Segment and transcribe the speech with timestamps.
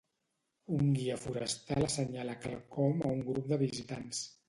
[0.77, 4.29] Un guia forestal assenyala quelcom a un grup de visitants.